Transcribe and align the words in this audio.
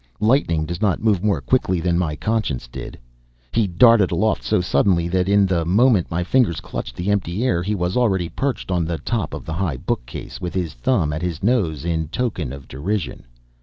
Lightning 0.19 0.65
does 0.65 0.81
not 0.81 1.03
move 1.03 1.23
more 1.23 1.41
quickly 1.41 1.79
than 1.79 1.95
my 1.95 2.15
Conscience 2.15 2.67
did! 2.67 2.97
He 3.51 3.67
darted 3.67 4.09
aloft 4.09 4.41
so 4.43 4.59
suddenly 4.59 5.07
that 5.07 5.29
in 5.29 5.45
the 5.45 5.63
moment 5.63 6.09
my 6.09 6.23
fingers 6.23 6.59
clutched 6.59 6.95
the 6.95 7.11
empty 7.11 7.43
air 7.45 7.61
he 7.61 7.75
was 7.75 7.95
already 7.95 8.27
perched 8.27 8.71
on 8.71 8.83
the 8.83 8.97
top 8.97 9.31
of 9.31 9.45
the 9.45 9.53
high 9.53 9.77
bookcase, 9.77 10.41
with 10.41 10.55
his 10.55 10.73
thumb 10.73 11.13
at 11.13 11.21
his 11.21 11.43
nose 11.43 11.85
in 11.85 12.07
token 12.07 12.51
of 12.51 12.67
derision. 12.67 13.27